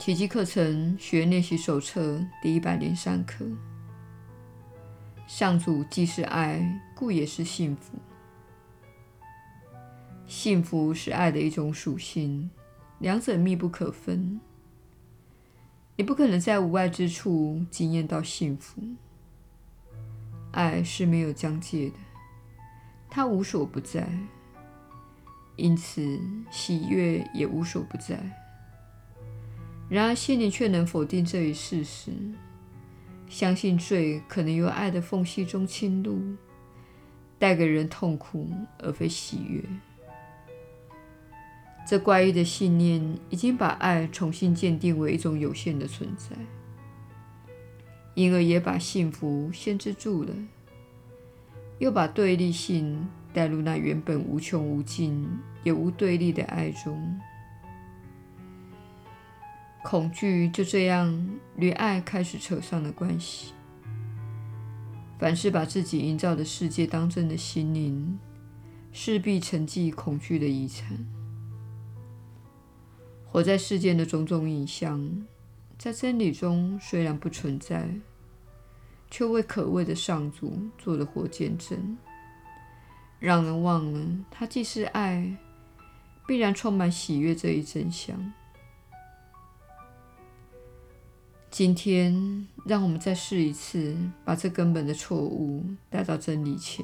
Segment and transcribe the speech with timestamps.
[0.00, 3.44] 奇迹课程学练习手册第一百零三课：
[5.26, 7.98] 上主既是爱，故也是幸福。
[10.26, 12.50] 幸福是爱的一种属性，
[12.98, 14.40] 两者密不可分。
[15.96, 18.80] 你不可能在无爱之处经验到幸福。
[20.52, 21.96] 爱是没有疆界的，
[23.10, 24.10] 它无所不在，
[25.56, 26.18] 因此
[26.50, 28.18] 喜悦也无所不在。
[29.90, 32.12] 然而，心灵却能否定这一事实，
[33.28, 36.22] 相信罪可能由爱的缝隙中侵入，
[37.40, 38.48] 带给人痛苦
[38.78, 39.60] 而非喜悦。
[41.84, 46.36] 这怪异的信念已经把爱重新鉴定为一种有限的存在，
[48.14, 50.32] 因而也把幸福限制住了，
[51.80, 55.26] 又把对立性带入那原本无穷无尽
[55.64, 57.18] 也无对立的爱中。
[59.82, 63.52] 恐惧就这样与爱开始扯上了关系。
[65.18, 68.18] 凡是把自己营造的世界当真的心灵，
[68.92, 71.06] 势必承继恐惧的遗产。
[73.26, 75.26] 活在世间的种种影像，
[75.78, 77.88] 在真理中虽然不存在，
[79.10, 81.96] 却为可畏的上主做了活见证，
[83.18, 84.00] 让人忘了
[84.30, 85.36] 他既是爱，
[86.26, 88.32] 必然充满喜悦这一真相。
[91.60, 93.94] 今天，让我们再试一次，
[94.24, 96.82] 把这根本的错误带到真理前，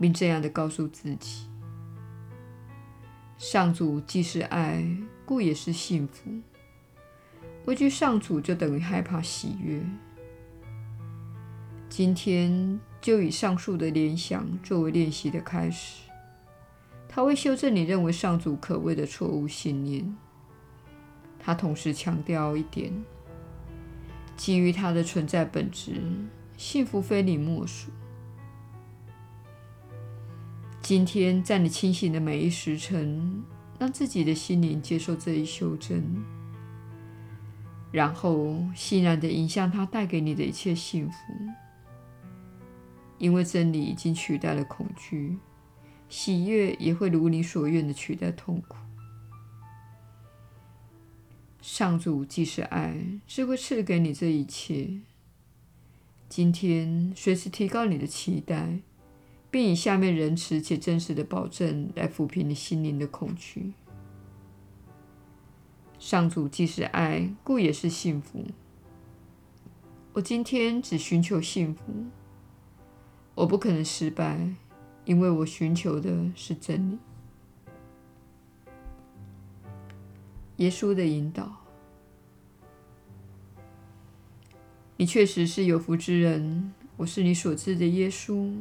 [0.00, 1.46] 并这样的告诉自己：
[3.38, 4.84] 上主既是爱，
[5.24, 6.28] 故也是幸福。
[7.66, 9.80] 畏惧上主就等于害怕喜悦。
[11.88, 16.00] 今天就以上述的联想作为练习的开始，
[17.08, 20.16] 它会修正你认为上主可畏的错误信念。
[21.46, 22.92] 他同时强调一点：
[24.36, 26.02] 基于他的存在本质，
[26.56, 27.88] 幸福非你莫属。
[30.82, 33.44] 今天，在你清醒的每一时辰，
[33.78, 36.02] 让自己的心灵接受这一修正，
[37.92, 41.16] 然后欣然的迎向他带给你的一切幸福。
[43.18, 45.38] 因为真理已经取代了恐惧，
[46.08, 48.76] 喜悦也会如你所愿的取代痛苦。
[51.68, 55.00] 上主既是爱，是会赐给你这一切。
[56.28, 58.78] 今天，随时提高你的期待，
[59.50, 63.72] 并以下面仁慈且真实的保证来抚平你心灵的恐惧。
[65.98, 68.44] 上主既是爱，故也是幸福。
[70.12, 71.82] 我今天只寻求幸福，
[73.34, 74.54] 我不可能失败，
[75.04, 76.98] 因为我寻求的是真理。
[80.56, 81.54] 耶稣的引导，
[84.96, 86.72] 你确实是有福之人。
[86.96, 88.54] 我是你所知的耶稣。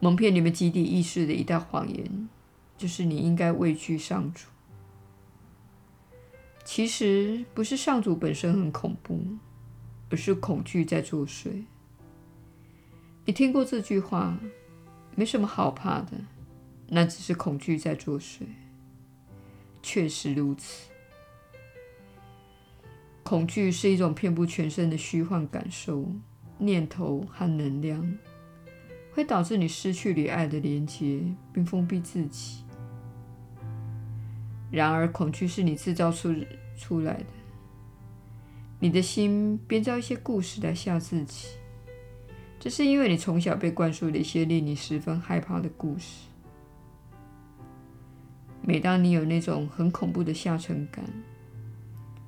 [0.00, 2.28] 蒙骗你们集体意识的一大谎言，
[2.76, 4.48] 就是你应该畏惧上主。
[6.64, 9.20] 其实不是上主本身很恐怖，
[10.10, 11.64] 而是恐惧在作祟。
[13.24, 14.38] 你听过这句话？
[15.14, 16.12] 没什么好怕的，
[16.88, 18.42] 那只是恐惧在作祟。
[19.82, 20.90] 确实如此，
[23.22, 26.06] 恐惧是一种遍布全身的虚幻感受、
[26.58, 28.18] 念头和能量，
[29.12, 31.22] 会导致你失去与爱的连结，
[31.52, 32.64] 并封闭自己。
[34.70, 36.34] 然而，恐惧是你制造出
[36.76, 37.26] 出来的，
[38.80, 41.48] 你的心编造一些故事来吓自己，
[42.60, 46.26] 这是因为你从小被灌输了一些令你十分害怕的故事。
[48.68, 51.02] 每当你有那种很恐怖的下沉感，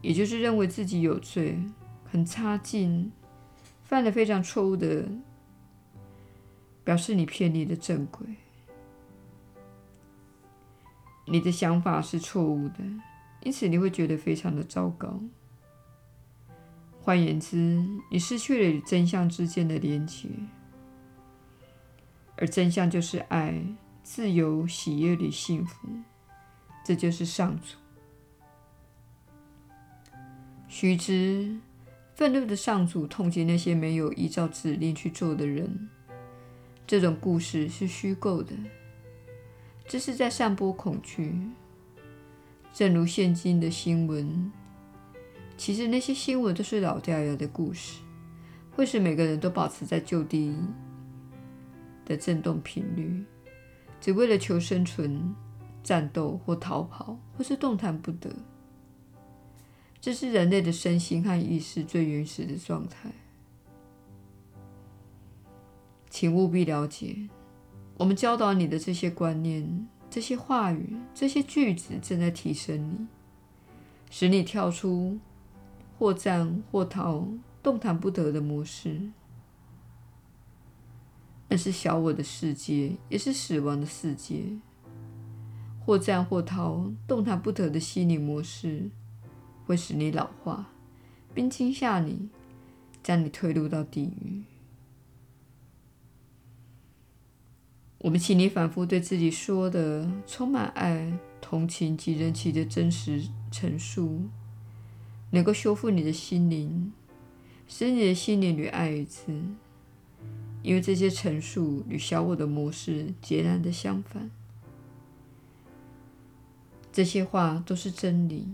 [0.00, 1.58] 也就是认为自己有罪、
[2.04, 3.10] 很差劲、
[3.82, 5.08] 犯了非常错误的，
[6.84, 8.24] 表示你偏离了正轨。
[11.26, 12.84] 你的想法是错误的，
[13.42, 15.20] 因此你会觉得非常的糟糕。
[17.00, 20.28] 换言之，你失去了与真相之间的连结，
[22.36, 23.60] 而真相就是爱、
[24.04, 25.88] 自由、喜悦与幸福。
[26.88, 27.76] 这就是上主。
[30.68, 31.58] 须知，
[32.14, 35.90] 愤怒的上主痛击那些没有依照指令去做的人。
[36.86, 38.54] 这种故事是虚构的，
[39.86, 41.38] 这是在散播恐惧。
[42.72, 44.50] 正如现今的新闻，
[45.58, 48.00] 其实那些新闻都是老掉牙的故事，
[48.74, 50.56] 会使每个人都保持在就地
[52.06, 53.22] 的震动频率，
[54.00, 55.34] 只为了求生存。
[55.88, 58.30] 战斗或逃跑，或是动弹不得。
[59.98, 63.10] 这是人类的身心和意识最原始的状态。
[66.10, 67.30] 请务必了解，
[67.96, 73.06] 我们教导你的这些观念、这些话语、这些句子，正在提升你，
[74.10, 75.18] 使你跳出
[75.98, 77.26] 或战或逃、
[77.62, 79.08] 动弹不得的模式。
[81.48, 84.44] 那是小我的世界，也是死亡的世界。
[85.88, 88.90] 或战或逃、动弹不得的心理模式，
[89.64, 90.68] 会使你老化，
[91.32, 92.28] 并惊吓你，
[93.02, 94.42] 将你推入到地狱。
[98.00, 104.24] 我们请你反复对自己说的充满爱、同情及人气的真实陈述，
[105.30, 106.92] 能够修复你的心灵，
[107.66, 109.42] 使你的心灵与爱一致。
[110.62, 114.30] 因为这些陈述与小我的模式截然的相反。
[116.92, 118.48] 这些话都是真理，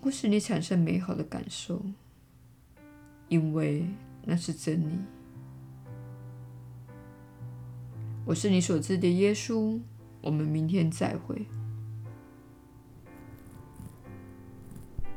[0.00, 1.82] 会使你产生美好的感受，
[3.28, 3.84] 因为
[4.24, 4.94] 那是真理。
[8.24, 9.80] 我是你所知的耶稣，
[10.20, 11.44] 我们明天再会。